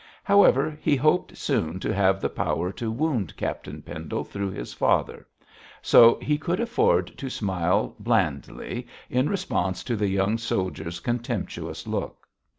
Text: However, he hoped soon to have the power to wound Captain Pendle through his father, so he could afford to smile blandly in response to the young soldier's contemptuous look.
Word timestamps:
However, 0.23 0.75
he 0.81 0.95
hoped 0.95 1.37
soon 1.37 1.79
to 1.81 1.93
have 1.93 2.19
the 2.21 2.27
power 2.29 2.71
to 2.71 2.89
wound 2.91 3.37
Captain 3.37 3.83
Pendle 3.83 4.23
through 4.23 4.49
his 4.49 4.73
father, 4.73 5.27
so 5.79 6.17
he 6.19 6.39
could 6.39 6.59
afford 6.59 7.15
to 7.19 7.29
smile 7.29 7.95
blandly 7.99 8.87
in 9.11 9.29
response 9.29 9.83
to 9.83 9.95
the 9.95 10.09
young 10.09 10.39
soldier's 10.39 10.99
contemptuous 11.01 11.85
look. 11.85 12.27